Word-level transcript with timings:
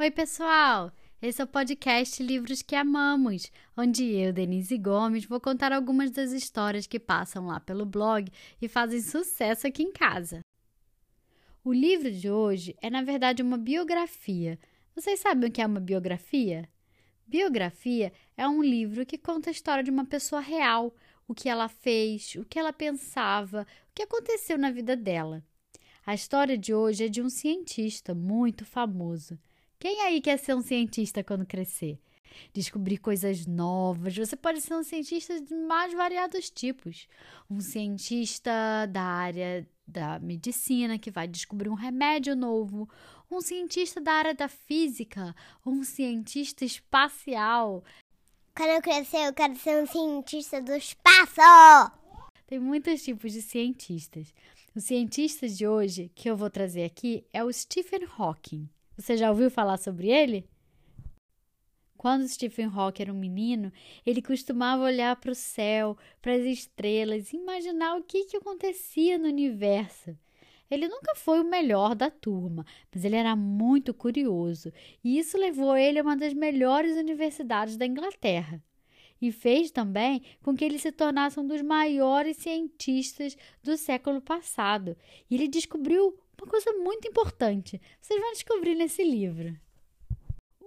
Oi, 0.00 0.10
pessoal! 0.10 0.90
Esse 1.20 1.42
é 1.42 1.44
o 1.44 1.46
podcast 1.46 2.22
Livros 2.22 2.62
que 2.62 2.74
Amamos, 2.74 3.52
onde 3.76 4.02
eu, 4.02 4.32
Denise 4.32 4.78
Gomes, 4.78 5.26
vou 5.26 5.38
contar 5.38 5.72
algumas 5.72 6.10
das 6.10 6.32
histórias 6.32 6.86
que 6.86 6.98
passam 6.98 7.48
lá 7.48 7.60
pelo 7.60 7.84
blog 7.84 8.32
e 8.62 8.66
fazem 8.66 9.02
sucesso 9.02 9.66
aqui 9.66 9.82
em 9.82 9.92
casa. 9.92 10.40
O 11.62 11.70
livro 11.70 12.10
de 12.10 12.30
hoje 12.30 12.74
é, 12.80 12.88
na 12.88 13.02
verdade, 13.02 13.42
uma 13.42 13.58
biografia. 13.58 14.58
Vocês 14.94 15.20
sabem 15.20 15.50
o 15.50 15.52
que 15.52 15.60
é 15.60 15.66
uma 15.66 15.80
biografia? 15.80 16.66
Biografia 17.26 18.10
é 18.38 18.48
um 18.48 18.62
livro 18.62 19.04
que 19.04 19.18
conta 19.18 19.50
a 19.50 19.52
história 19.52 19.84
de 19.84 19.90
uma 19.90 20.06
pessoa 20.06 20.40
real, 20.40 20.94
o 21.28 21.34
que 21.34 21.46
ela 21.46 21.68
fez, 21.68 22.36
o 22.36 22.44
que 22.46 22.58
ela 22.58 22.72
pensava, 22.72 23.66
o 23.90 23.94
que 23.94 24.04
aconteceu 24.04 24.56
na 24.56 24.70
vida 24.70 24.96
dela. 24.96 25.44
A 26.06 26.14
história 26.14 26.56
de 26.56 26.72
hoje 26.72 27.04
é 27.04 27.08
de 27.10 27.20
um 27.20 27.28
cientista 27.28 28.14
muito 28.14 28.64
famoso. 28.64 29.38
Quem 29.80 30.02
aí 30.02 30.20
quer 30.20 30.38
ser 30.38 30.54
um 30.54 30.60
cientista 30.60 31.24
quando 31.24 31.46
crescer? 31.46 31.98
Descobrir 32.52 32.98
coisas 32.98 33.46
novas. 33.46 34.14
Você 34.14 34.36
pode 34.36 34.60
ser 34.60 34.74
um 34.74 34.82
cientista 34.82 35.40
de 35.40 35.54
mais 35.54 35.94
variados 35.94 36.50
tipos. 36.50 37.08
Um 37.48 37.62
cientista 37.62 38.52
da 38.90 39.00
área 39.00 39.66
da 39.86 40.20
medicina 40.20 40.98
que 40.98 41.10
vai 41.10 41.26
descobrir 41.26 41.70
um 41.70 41.74
remédio 41.74 42.36
novo, 42.36 42.86
um 43.30 43.40
cientista 43.40 44.02
da 44.02 44.12
área 44.12 44.34
da 44.34 44.48
física, 44.48 45.34
um 45.64 45.82
cientista 45.82 46.62
espacial. 46.62 47.82
Quando 48.54 48.68
eu 48.68 48.82
crescer, 48.82 49.28
eu 49.28 49.32
quero 49.32 49.56
ser 49.56 49.82
um 49.82 49.86
cientista 49.86 50.60
do 50.60 50.74
espaço! 50.74 51.90
Tem 52.46 52.58
muitos 52.58 53.02
tipos 53.02 53.32
de 53.32 53.40
cientistas. 53.40 54.34
O 54.76 54.80
cientista 54.80 55.48
de 55.48 55.66
hoje 55.66 56.12
que 56.14 56.28
eu 56.28 56.36
vou 56.36 56.50
trazer 56.50 56.84
aqui 56.84 57.24
é 57.32 57.42
o 57.42 57.50
Stephen 57.50 58.06
Hawking. 58.18 58.68
Você 59.00 59.16
já 59.16 59.30
ouviu 59.30 59.50
falar 59.50 59.78
sobre 59.78 60.08
ele? 60.10 60.46
Quando 61.96 62.28
Stephen 62.28 62.66
Hawking 62.66 63.02
era 63.04 63.12
um 63.12 63.18
menino, 63.18 63.72
ele 64.04 64.20
costumava 64.20 64.82
olhar 64.82 65.16
para 65.16 65.32
o 65.32 65.34
céu, 65.34 65.96
para 66.20 66.34
as 66.34 66.44
estrelas, 66.44 67.32
e 67.32 67.36
imaginar 67.36 67.96
o 67.96 68.02
que, 68.02 68.26
que 68.26 68.36
acontecia 68.36 69.16
no 69.16 69.24
universo. 69.24 70.14
Ele 70.70 70.86
nunca 70.86 71.14
foi 71.14 71.40
o 71.40 71.48
melhor 71.48 71.94
da 71.94 72.10
turma, 72.10 72.66
mas 72.94 73.02
ele 73.02 73.16
era 73.16 73.34
muito 73.34 73.94
curioso, 73.94 74.70
e 75.02 75.18
isso 75.18 75.38
levou 75.38 75.74
ele 75.74 75.98
a 75.98 76.02
uma 76.02 76.16
das 76.16 76.34
melhores 76.34 76.98
universidades 76.98 77.78
da 77.78 77.86
Inglaterra. 77.86 78.62
E 79.18 79.32
fez 79.32 79.70
também 79.70 80.22
com 80.42 80.54
que 80.54 80.64
ele 80.64 80.78
se 80.78 80.92
tornasse 80.92 81.40
um 81.40 81.46
dos 81.46 81.62
maiores 81.62 82.36
cientistas 82.36 83.36
do 83.62 83.76
século 83.76 84.20
passado. 84.20 84.96
E 85.30 85.34
ele 85.34 85.46
descobriu 85.46 86.18
uma 86.40 86.46
coisa 86.46 86.72
muito 86.72 87.06
importante. 87.06 87.80
Vocês 88.00 88.18
vão 88.18 88.32
descobrir 88.32 88.74
nesse 88.74 89.04
livro. 89.04 89.54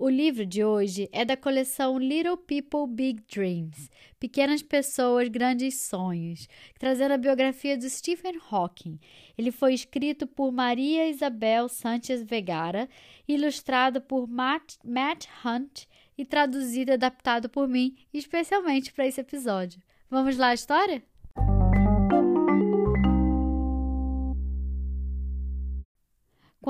O 0.00 0.08
livro 0.08 0.44
de 0.46 0.64
hoje 0.64 1.08
é 1.12 1.24
da 1.24 1.36
coleção 1.36 1.98
Little 1.98 2.36
People 2.36 2.86
Big 2.88 3.22
Dreams 3.30 3.90
Pequenas 4.18 4.62
Pessoas, 4.62 5.28
Grandes 5.28 5.82
Sonhos, 5.82 6.48
trazendo 6.78 7.12
a 7.12 7.18
biografia 7.18 7.76
de 7.76 7.88
Stephen 7.88 8.40
Hawking. 8.50 8.98
Ele 9.36 9.52
foi 9.52 9.74
escrito 9.74 10.26
por 10.26 10.50
Maria 10.50 11.08
Isabel 11.08 11.68
Sanchez 11.68 12.22
Vegara, 12.22 12.88
ilustrado 13.28 14.00
por 14.00 14.26
Matt, 14.26 14.76
Matt 14.84 15.26
Hunt 15.44 15.84
e 16.16 16.24
traduzido 16.24 16.90
e 16.90 16.94
adaptado 16.94 17.48
por 17.48 17.68
mim, 17.68 17.94
especialmente 18.12 18.92
para 18.92 19.06
esse 19.06 19.20
episódio. 19.20 19.80
Vamos 20.10 20.36
lá 20.36 20.48
a 20.48 20.54
história? 20.54 21.02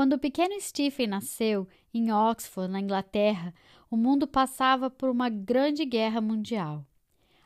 Quando 0.01 0.15
o 0.15 0.19
pequeno 0.19 0.59
Stephen 0.59 1.09
nasceu, 1.09 1.69
em 1.93 2.11
Oxford, 2.11 2.73
na 2.73 2.81
Inglaterra, 2.81 3.53
o 3.91 3.98
mundo 3.98 4.27
passava 4.27 4.89
por 4.89 5.11
uma 5.11 5.29
grande 5.29 5.85
guerra 5.85 6.23
mundial. 6.23 6.86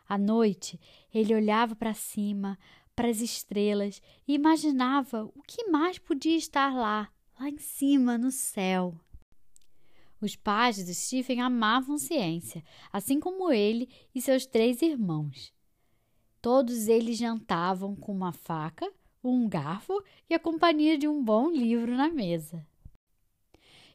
À 0.09 0.17
noite, 0.17 0.79
ele 1.13 1.35
olhava 1.35 1.75
para 1.75 1.93
cima, 1.95 2.57
para 2.95 3.09
as 3.09 3.21
estrelas 3.21 4.01
e 4.25 4.35
imaginava 4.35 5.25
o 5.35 5.43
que 5.43 5.69
mais 5.69 5.99
podia 5.99 6.37
estar 6.37 6.73
lá, 6.73 7.11
lá 7.41 7.49
em 7.49 7.59
cima, 7.59 8.17
no 8.17 8.31
céu. 8.31 8.95
Os 10.21 10.37
pais 10.37 10.77
de 10.77 10.95
Stephen 10.95 11.41
amavam 11.41 11.99
ciência, 11.99 12.63
assim 12.93 13.19
como 13.19 13.51
ele 13.51 13.89
e 14.15 14.21
seus 14.21 14.47
três 14.47 14.81
irmãos. 14.81 15.53
Todos 16.41 16.87
eles 16.87 17.19
jantavam 17.19 17.97
com 17.97 18.13
uma 18.13 18.31
faca, 18.31 18.89
um 19.29 19.49
garfo 19.49 20.03
e 20.29 20.35
a 20.35 20.39
companhia 20.39 20.99
de 20.99 21.09
um 21.09 21.23
bom 21.23 21.51
livro 21.51 21.97
na 21.97 22.09
mesa. 22.09 22.67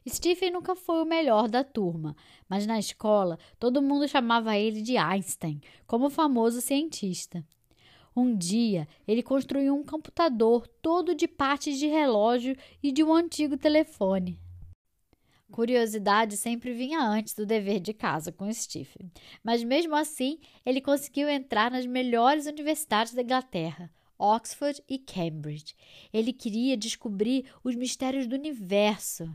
Stephen 0.08 0.50
nunca 0.50 0.74
foi 0.74 1.02
o 1.02 1.06
melhor 1.06 1.48
da 1.48 1.62
turma, 1.62 2.16
mas 2.48 2.66
na 2.66 2.78
escola 2.78 3.38
todo 3.58 3.82
mundo 3.82 4.08
chamava 4.08 4.56
ele 4.56 4.82
de 4.82 4.96
Einstein, 4.96 5.60
como 5.86 6.10
famoso 6.10 6.60
cientista. 6.60 7.44
Um 8.16 8.36
dia, 8.36 8.88
ele 9.06 9.22
construiu 9.22 9.74
um 9.74 9.84
computador 9.84 10.66
todo 10.66 11.14
de 11.14 11.28
partes 11.28 11.78
de 11.78 11.86
relógio 11.86 12.56
e 12.82 12.90
de 12.90 13.04
um 13.04 13.14
antigo 13.14 13.56
telefone. 13.56 14.38
Curiosidade 15.50 16.36
sempre 16.36 16.72
vinha 16.72 17.00
antes 17.00 17.34
do 17.34 17.44
dever 17.44 17.80
de 17.80 17.92
casa 17.92 18.32
com 18.32 18.52
Stephen, 18.52 19.10
mas 19.42 19.62
mesmo 19.62 19.94
assim 19.94 20.38
ele 20.64 20.80
conseguiu 20.80 21.28
entrar 21.28 21.70
nas 21.70 21.86
melhores 21.86 22.46
universidades 22.46 23.14
da 23.14 23.22
Inglaterra, 23.22 23.90
Oxford 24.20 24.82
e 24.88 24.98
Cambridge. 24.98 25.74
Ele 26.12 26.32
queria 26.32 26.76
descobrir 26.76 27.46
os 27.64 27.74
mistérios 27.74 28.26
do 28.26 28.34
universo. 28.36 29.28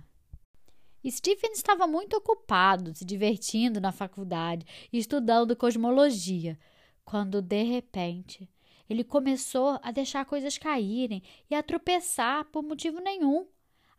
Stephen 1.07 1.51
estava 1.51 1.85
muito 1.85 2.16
ocupado, 2.16 2.96
se 2.96 3.06
divertindo 3.06 3.81
na 3.81 3.91
faculdade 3.91 4.66
estudando 4.91 5.56
cosmologia, 5.56 6.57
quando 7.03 7.41
de 7.41 7.63
repente 7.63 8.50
ele 8.90 9.03
começou 9.03 9.79
a 9.81 9.91
deixar 9.91 10.25
coisas 10.25 10.57
caírem 10.57 11.23
e 11.50 11.56
a 11.56 11.63
tropeçar 11.63 12.46
por 12.46 12.63
motivo 12.63 13.00
nenhum. 13.00 13.47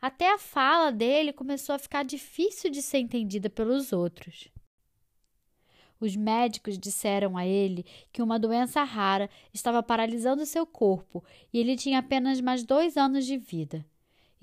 Até 0.00 0.32
a 0.32 0.38
fala 0.38 0.92
dele 0.92 1.32
começou 1.32 1.74
a 1.74 1.78
ficar 1.78 2.04
difícil 2.04 2.70
de 2.70 2.82
ser 2.82 2.98
entendida 2.98 3.50
pelos 3.50 3.92
outros. 3.92 4.48
Os 6.00 6.14
médicos 6.14 6.78
disseram 6.78 7.36
a 7.36 7.46
ele 7.46 7.84
que 8.12 8.22
uma 8.22 8.38
doença 8.38 8.82
rara 8.84 9.30
estava 9.52 9.82
paralisando 9.82 10.44
seu 10.44 10.66
corpo 10.66 11.24
e 11.52 11.58
ele 11.58 11.76
tinha 11.76 11.98
apenas 11.98 12.40
mais 12.40 12.64
dois 12.64 12.96
anos 12.96 13.24
de 13.24 13.36
vida. 13.38 13.84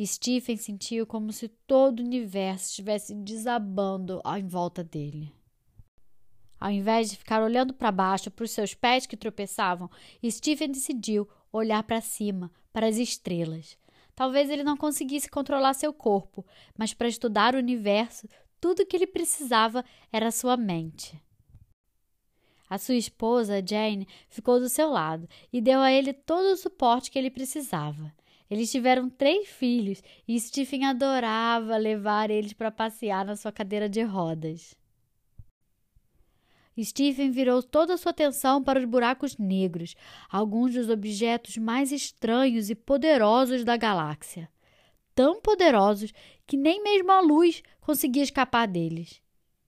Stephen 0.02 0.58
sentiu 0.58 1.06
como 1.06 1.32
se 1.32 1.48
todo 1.48 2.00
o 2.00 2.04
universo 2.04 2.70
estivesse 2.70 3.14
desabando 3.14 4.22
em 4.38 4.48
volta 4.48 4.84
dele. 4.84 5.32
Ao 6.60 6.72
invés 6.72 7.12
de 7.12 7.18
ficar 7.18 7.44
olhando 7.44 7.74
para 7.74 7.92
baixo 7.92 8.32
para 8.32 8.46
os 8.46 8.52
seus 8.52 8.74
pés 8.74 9.06
que 9.06 9.18
tropeçavam, 9.18 9.90
Stephen 10.26 10.72
decidiu 10.72 11.28
olhar 11.52 11.84
para 11.84 12.02
cima, 12.02 12.52
para 12.72 12.88
as 12.88 12.98
estrelas. 12.98 13.78
Talvez 14.16 14.50
ele 14.50 14.64
não 14.64 14.78
conseguisse 14.78 15.30
controlar 15.30 15.74
seu 15.74 15.94
corpo, 15.94 16.46
mas 16.78 16.94
para 16.94 17.08
estudar 17.08 17.54
o 17.54 17.58
universo, 17.60 18.28
tudo 18.62 18.82
o 18.82 18.86
que 18.86 18.96
ele 18.96 19.08
precisava 19.08 19.84
era 20.12 20.32
sua 20.32 20.56
mente. 20.56 21.22
A 22.74 22.80
sua 22.80 22.96
esposa, 22.96 23.64
Jane, 23.64 24.08
ficou 24.28 24.60
do 24.60 24.68
seu 24.68 24.90
lado 24.90 25.30
e 25.52 25.62
deu 25.62 25.80
a 25.80 25.92
ele 25.92 26.12
todo 26.12 26.46
o 26.46 26.58
suporte 26.58 27.12
que 27.12 27.20
ele 27.20 27.30
precisava. 27.30 28.12
Eles 28.50 28.72
tiveram 28.72 29.12
três 29.12 29.48
filhos 29.48 30.02
e 30.28 30.40
Stephen 30.40 30.84
adorava 30.84 31.78
levar 31.78 32.32
eles 32.32 32.52
para 32.52 32.72
passear 32.72 33.24
na 33.26 33.36
sua 33.36 33.52
cadeira 33.52 33.88
de 33.88 34.02
rodas. 34.02 34.74
Stephen 36.82 37.30
virou 37.30 37.62
toda 37.62 37.94
a 37.94 37.98
sua 37.98 38.10
atenção 38.10 38.64
para 38.64 38.80
os 38.80 38.86
buracos 38.86 39.38
negros, 39.38 39.94
alguns 40.28 40.74
dos 40.74 40.90
objetos 40.90 41.58
mais 41.58 41.92
estranhos 41.92 42.72
e 42.72 42.76
poderosos 42.76 43.64
da 43.64 43.78
galáxia. 43.78 44.50
Tão 45.14 45.40
poderosos 45.40 46.12
que 46.48 46.58
nem 46.58 46.82
mesmo 46.82 47.12
a 47.12 47.22
luz 47.22 47.62
conseguia 47.80 48.24
escapar 48.24 48.68
deles. 48.68 49.22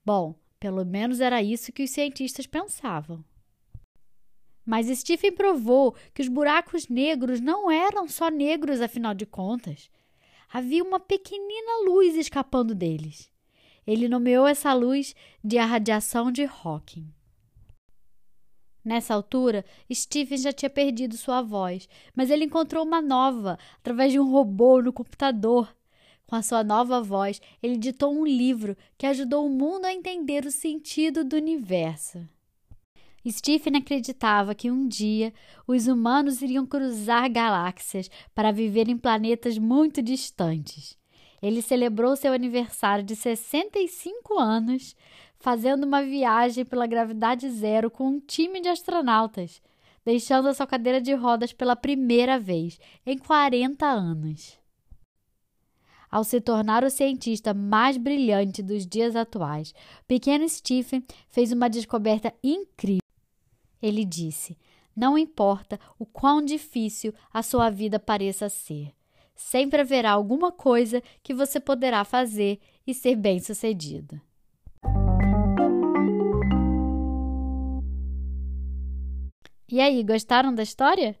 Bom, 0.04 0.34
pelo 0.58 0.84
menos 0.84 1.20
era 1.20 1.42
isso 1.42 1.72
que 1.72 1.82
os 1.82 1.90
cientistas 1.90 2.46
pensavam. 2.46 3.24
Mas 4.64 4.88
Stephen 4.98 5.32
provou 5.32 5.94
que 6.12 6.20
os 6.20 6.28
buracos 6.28 6.88
negros 6.88 7.40
não 7.40 7.70
eram 7.70 8.08
só 8.08 8.28
negros, 8.28 8.80
afinal 8.80 9.14
de 9.14 9.24
contas. 9.24 9.88
Havia 10.52 10.82
uma 10.82 10.98
pequenina 10.98 11.84
luz 11.84 12.16
escapando 12.16 12.74
deles. 12.74 13.30
Ele 13.86 14.08
nomeou 14.08 14.46
essa 14.46 14.72
luz 14.74 15.14
de 15.42 15.58
a 15.58 15.64
radiação 15.64 16.32
de 16.32 16.44
Hawking. 16.44 17.12
Nessa 18.84 19.14
altura, 19.14 19.64
Stephen 19.92 20.38
já 20.38 20.52
tinha 20.52 20.70
perdido 20.70 21.16
sua 21.16 21.42
voz, 21.42 21.88
mas 22.14 22.30
ele 22.30 22.44
encontrou 22.44 22.84
uma 22.84 23.02
nova 23.02 23.58
através 23.78 24.12
de 24.12 24.18
um 24.20 24.30
robô 24.30 24.80
no 24.80 24.92
computador. 24.92 25.76
Com 26.26 26.34
a 26.36 26.42
sua 26.42 26.64
nova 26.64 27.00
voz, 27.00 27.40
ele 27.62 27.76
ditou 27.76 28.12
um 28.12 28.26
livro 28.26 28.76
que 28.98 29.06
ajudou 29.06 29.46
o 29.46 29.50
mundo 29.50 29.84
a 29.84 29.92
entender 29.92 30.44
o 30.44 30.50
sentido 30.50 31.24
do 31.24 31.36
universo. 31.36 32.26
Stephen 33.28 33.76
acreditava 33.76 34.54
que 34.54 34.70
um 34.70 34.86
dia 34.86 35.32
os 35.66 35.86
humanos 35.86 36.42
iriam 36.42 36.66
cruzar 36.66 37.30
galáxias 37.30 38.10
para 38.34 38.52
viver 38.52 38.88
em 38.88 38.96
planetas 38.96 39.58
muito 39.58 40.02
distantes. 40.02 40.96
Ele 41.42 41.60
celebrou 41.60 42.16
seu 42.16 42.32
aniversário 42.32 43.04
de 43.04 43.14
65 43.14 44.38
anos 44.38 44.96
fazendo 45.38 45.84
uma 45.84 46.02
viagem 46.02 46.64
pela 46.64 46.86
gravidade 46.86 47.48
zero 47.50 47.90
com 47.90 48.08
um 48.08 48.20
time 48.20 48.60
de 48.60 48.68
astronautas, 48.68 49.60
deixando 50.04 50.48
a 50.48 50.54
sua 50.54 50.66
cadeira 50.66 51.00
de 51.00 51.12
rodas 51.14 51.52
pela 51.52 51.76
primeira 51.76 52.38
vez 52.38 52.80
em 53.04 53.18
40 53.18 53.86
anos. 53.86 54.58
Ao 56.10 56.24
se 56.24 56.40
tornar 56.40 56.84
o 56.84 56.90
cientista 56.90 57.52
mais 57.52 57.96
brilhante 57.96 58.62
dos 58.62 58.86
dias 58.86 59.16
atuais, 59.16 59.74
pequeno 60.06 60.48
Stephen 60.48 61.04
fez 61.28 61.52
uma 61.52 61.68
descoberta 61.68 62.32
incrível. 62.42 63.00
Ele 63.82 64.04
disse: 64.04 64.56
Não 64.94 65.18
importa 65.18 65.78
o 65.98 66.06
quão 66.06 66.42
difícil 66.42 67.12
a 67.32 67.42
sua 67.42 67.70
vida 67.70 67.98
pareça 67.98 68.48
ser, 68.48 68.92
sempre 69.34 69.80
haverá 69.80 70.12
alguma 70.12 70.50
coisa 70.50 71.02
que 71.22 71.34
você 71.34 71.60
poderá 71.60 72.04
fazer 72.04 72.58
e 72.86 72.94
ser 72.94 73.16
bem-sucedido. 73.16 74.20
E 79.68 79.80
aí, 79.80 80.04
gostaram 80.04 80.54
da 80.54 80.62
história? 80.62 81.18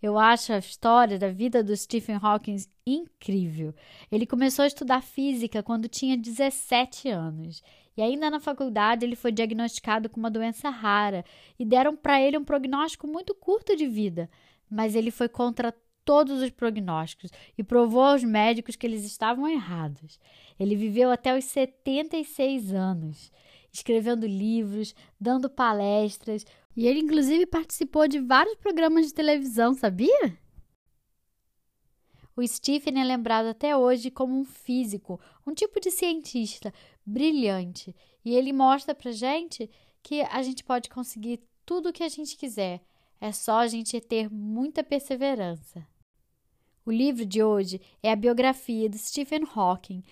Eu 0.00 0.18
acho 0.18 0.52
a 0.52 0.58
história 0.58 1.18
da 1.18 1.30
vida 1.30 1.62
do 1.62 1.76
Stephen 1.76 2.18
Hawking 2.22 2.56
incrível. 2.86 3.74
Ele 4.10 4.26
começou 4.26 4.62
a 4.62 4.68
estudar 4.68 5.02
física 5.02 5.62
quando 5.62 5.88
tinha 5.88 6.16
17 6.16 7.08
anos. 7.08 7.62
E 7.96 8.02
ainda 8.02 8.30
na 8.30 8.38
faculdade 8.38 9.04
ele 9.04 9.16
foi 9.16 9.32
diagnosticado 9.32 10.08
com 10.08 10.20
uma 10.20 10.30
doença 10.30 10.70
rara 10.70 11.24
e 11.58 11.64
deram 11.64 11.96
para 11.96 12.22
ele 12.22 12.38
um 12.38 12.44
prognóstico 12.44 13.08
muito 13.08 13.34
curto 13.34 13.74
de 13.74 13.88
vida. 13.88 14.30
Mas 14.70 14.94
ele 14.94 15.10
foi 15.10 15.28
contra 15.28 15.74
todos 16.04 16.40
os 16.40 16.48
prognósticos 16.48 17.30
e 17.58 17.62
provou 17.62 18.02
aos 18.02 18.24
médicos 18.24 18.76
que 18.76 18.86
eles 18.86 19.04
estavam 19.04 19.46
errados. 19.46 20.18
Ele 20.58 20.74
viveu 20.74 21.10
até 21.10 21.36
os 21.36 21.44
76 21.44 22.72
anos, 22.72 23.30
escrevendo 23.70 24.26
livros, 24.26 24.94
dando 25.20 25.50
palestras, 25.50 26.46
e 26.76 26.86
ele 26.86 27.00
inclusive 27.00 27.46
participou 27.46 28.06
de 28.06 28.18
vários 28.18 28.54
programas 28.56 29.06
de 29.06 29.14
televisão, 29.14 29.74
sabia? 29.74 30.38
O 32.36 32.46
Stephen 32.46 33.00
é 33.00 33.04
lembrado 33.04 33.46
até 33.46 33.76
hoje 33.76 34.12
como 34.12 34.38
um 34.38 34.44
físico, 34.44 35.20
um 35.44 35.52
tipo 35.52 35.80
de 35.80 35.90
cientista 35.90 36.72
brilhante, 37.04 37.94
e 38.24 38.34
ele 38.34 38.52
mostra 38.52 38.94
pra 38.94 39.10
gente 39.10 39.68
que 40.02 40.22
a 40.22 40.40
gente 40.42 40.62
pode 40.62 40.88
conseguir 40.88 41.40
tudo 41.66 41.88
o 41.88 41.92
que 41.92 42.04
a 42.04 42.08
gente 42.08 42.36
quiser. 42.36 42.80
É 43.20 43.32
só 43.32 43.58
a 43.58 43.66
gente 43.66 44.00
ter 44.00 44.30
muita 44.30 44.84
perseverança. 44.84 45.84
O 46.86 46.92
livro 46.92 47.26
de 47.26 47.42
hoje 47.42 47.80
é 48.02 48.12
a 48.12 48.16
biografia 48.16 48.88
de 48.88 48.96
Stephen 48.98 49.42
Hawking, 49.52 50.02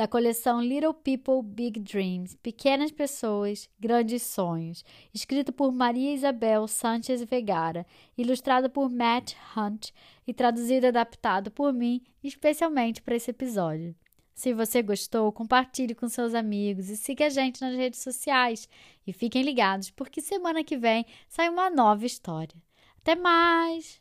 da 0.00 0.08
coleção 0.08 0.62
Little 0.62 0.94
People 0.94 1.42
Big 1.44 1.78
Dreams 1.78 2.34
Pequenas 2.36 2.90
Pessoas, 2.90 3.68
Grandes 3.78 4.22
Sonhos, 4.22 4.82
escrito 5.12 5.52
por 5.52 5.70
Maria 5.70 6.14
Isabel 6.14 6.66
Sanchez 6.66 7.22
Vegara, 7.24 7.86
ilustrado 8.16 8.70
por 8.70 8.88
Matt 8.88 9.34
Hunt 9.54 9.90
e 10.26 10.32
traduzido 10.32 10.86
e 10.86 10.88
adaptado 10.88 11.50
por 11.50 11.74
mim 11.74 12.00
especialmente 12.24 13.02
para 13.02 13.14
esse 13.14 13.30
episódio. 13.30 13.94
Se 14.34 14.54
você 14.54 14.80
gostou, 14.80 15.30
compartilhe 15.32 15.94
com 15.94 16.08
seus 16.08 16.32
amigos 16.32 16.88
e 16.88 16.96
siga 16.96 17.26
a 17.26 17.28
gente 17.28 17.60
nas 17.60 17.76
redes 17.76 18.00
sociais. 18.00 18.70
E 19.06 19.12
fiquem 19.12 19.42
ligados, 19.42 19.90
porque 19.90 20.22
semana 20.22 20.64
que 20.64 20.78
vem 20.78 21.04
sai 21.28 21.50
uma 21.50 21.68
nova 21.68 22.06
história. 22.06 22.56
Até 23.02 23.14
mais! 23.14 24.00